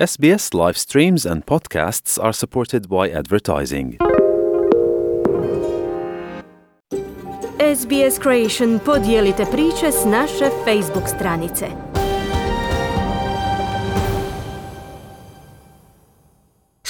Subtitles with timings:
[0.00, 3.98] SBS live streams and podcasts are supported by advertising.
[7.58, 11.89] SBS Creation podijelite priče s naše Facebook stranice.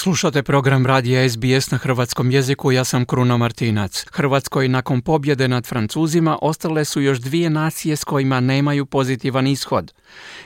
[0.02, 4.04] Slušate program radija SBS na hrvatskom jeziku, ja sam Kruna Martinac.
[4.12, 9.92] Hrvatskoj nakon pobjede nad Francuzima ostale su još dvije nacije s kojima nemaju pozitivan ishod.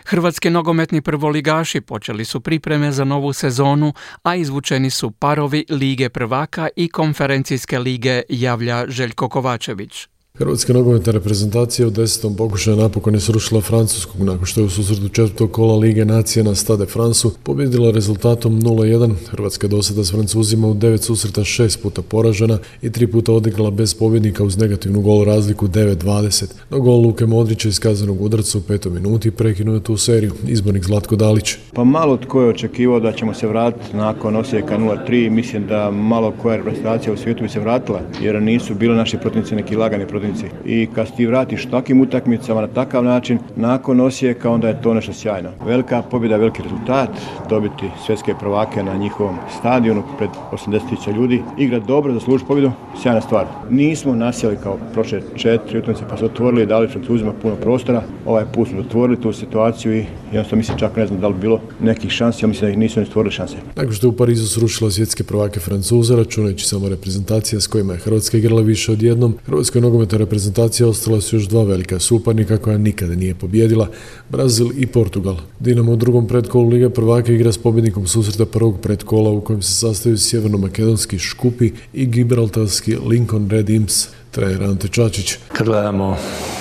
[0.05, 6.69] Hrvatski nogometni prvoligaši počeli su pripreme za novu sezonu, a izvučeni su parovi Lige prvaka
[6.77, 10.14] i konferencijske lige, javlja Željko Kovačević.
[10.39, 15.09] Hrvatska nogometna reprezentacija u desetom pokušaju napokon je srušila Francuskog nakon što je u susretu
[15.09, 19.15] četvrtog kola Lige nacije na Stade Fransu pobjedila rezultatom 0-1.
[19.31, 23.33] Hrvatska je do sada s Francuzima u devet susreta šest puta poražena i tri puta
[23.33, 26.45] odigrala bez pobjednika uz negativnu gol razliku 9-20.
[26.71, 30.33] No gol Luke Modrića iz kazanog udarca u petom minuti prekinuo je tu seriju.
[30.47, 31.55] Izbornik Zlatko Dalić.
[31.75, 35.31] Pa malo tko je očekivao da ćemo se vratiti nakon Osijeka 0-3.
[35.31, 39.55] Mislim da malo koja reprezentacija u svijetu bi se vratila jer nisu bili naši protivnici
[39.55, 44.69] neki lagani protivnici i kad ti vratiš takvim utakmicama na takav način nakon Osijeka onda
[44.69, 45.51] je to nešto sjajno.
[45.67, 47.09] Velika pobjeda, veliki rezultat,
[47.49, 52.73] dobiti svjetske prvake na njihovom stadionu pred 80.000 ljudi, igra dobro, zaslužiti pobjedu,
[53.03, 53.47] sjajna stvar.
[53.71, 58.03] Nismo nasjeli kao prošle četiri utakmice pa su otvorili dali Francuzima puno prostora.
[58.27, 61.61] Ovaj put smo otvorili tu situaciju i jednostavno mislim čak ne znam da li bilo
[61.81, 63.57] nekih šansi, ja mislim da ih nisu ni stvorili šanse.
[63.77, 67.99] Nakon što je u Parizu srušila svjetske prvake Francuza, računajući samo reprezentacija s kojima je
[67.99, 72.79] Hrvatska igrala više od jednom, Hrvatskoj nogometnoj reprezentacija ostala su još dva velika suparnika koja
[72.79, 73.89] nikada nije pobjedila,
[74.29, 75.37] Brazil i Portugal.
[75.61, 79.75] Dinamo u drugom predkolu Liga prvaka igra s pobjednikom susreta prvog predkola u kojem se
[79.75, 85.37] sastaju sjeverno-makedonski Škupi i gibraltarski Lincoln Red Imps trener Ante Čačić.
[85.53, 86.17] Kad gledamo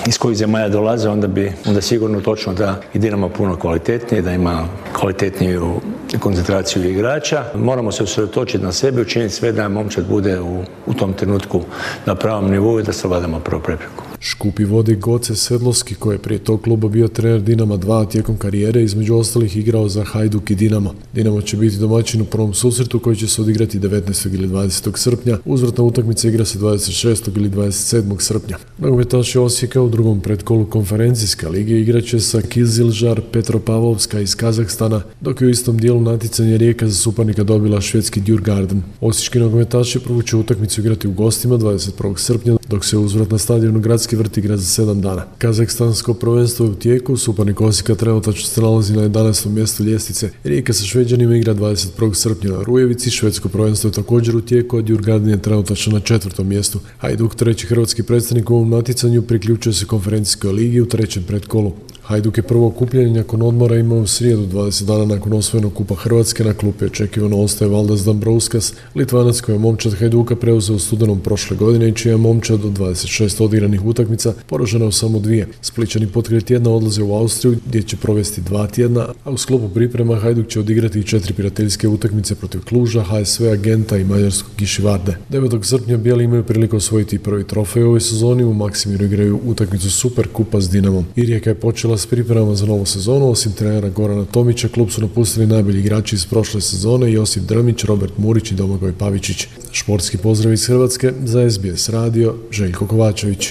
[0.06, 4.32] iz kojih zemalja dolaze, onda bi onda sigurno točno da i Dinamo puno kvalitetnije, da
[4.32, 4.68] ima
[5.04, 5.80] kvalitetniju
[6.20, 7.44] koncentraciju igrača.
[7.54, 11.62] Moramo se usredotočiti na sebe, učiniti sve da momčad bude u, u tom trenutku
[12.06, 14.13] na pravom nivou i da savladamo prvu prepreku.
[14.26, 18.82] Škupi vodi Goce Sedlovski koji je prije tog kluba bio trener Dinama 2 tijekom karijere
[18.82, 20.94] između ostalih igrao za Hajduk i Dinamo.
[21.14, 24.34] Dinamo će biti domaćin u prvom susretu koji će se odigrati 19.
[24.34, 24.98] ili 20.
[24.98, 25.38] srpnja.
[25.44, 27.36] Uzvratna utakmica igra se 26.
[27.36, 28.20] ili 27.
[28.20, 28.56] srpnja.
[28.78, 35.46] Nogometaši Osijeka u drugom predkolu konferencijske lige igraće sa Kizilžar Petropavlovska iz Kazahstana, dok je
[35.46, 38.82] u istom dijelu natjecanja Rijeka za suparnika dobila švedski Djurgarden.
[39.00, 42.18] Osječki nogometaši prvu će utakmicu igrati u gostima 21.
[42.18, 45.24] srpnja, dok se uzvrat na stadionu Gradski vrt igra za 7 dana.
[45.38, 49.48] Kazahstansko prvenstvo je u tijeku, suparnik Osijeka trenutačno se nalazi na 11.
[49.48, 50.30] mjestu ljestvice.
[50.44, 52.14] Rijeka sa Šveđanima igra 21.
[52.14, 56.48] srpnja na Rujevici, švedsko prvenstvo je također u tijeku, a Djurgarden je trenutačno na četvrtom
[56.48, 56.80] mjestu.
[56.98, 61.72] Hajduk, treći hrvatski predstavnik u ovom natjecanju, priključuje se konferencijskoj ligi u trećem predkolu.
[62.04, 66.44] Hajduk je prvo okupljanje nakon odmora imao u srijedu 20 dana nakon osvojenog kupa Hrvatske
[66.44, 71.88] na klupi očekivano ostaje Valdas Dambrauskas, Litvanac koji je momčad Hajduka preuzeo studenom prošle godine
[71.88, 75.48] i čija je momčad od 26 odigranih utakmica poražena u samo dvije.
[75.60, 80.16] Spličani potkrije tjedna odlaze u Austriju gdje će provesti dva tjedna, a u sklopu priprema
[80.16, 85.16] Hajduk će odigrati i četiri prijateljske utakmice protiv Kluža, HSV Agenta i Mađarskog Gišivarde.
[85.30, 85.64] 9.
[85.64, 90.28] srpnja bijeli imaju priliku osvojiti prvi trofej u ovoj sezoni, u Maksimiru igraju utakmicu Super
[90.32, 91.04] Kupa s Dinamom.
[91.16, 95.00] I Rijeka je počela s pripremama za novu sezonu, osim trenera Gorana Tomića, klub su
[95.00, 99.46] napustili najbolji igrači iz prošle sezone Josip Drmić, Robert Murić i Domagoj Pavičić.
[99.72, 103.48] Športski pozdrav iz Hrvatske za SBS radio Željko Kovačević.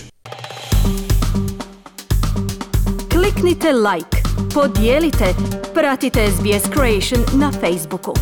[3.12, 4.18] Kliknite like,
[4.54, 5.26] podijelite,
[5.74, 8.14] pratite SBS Creation na Facebooku.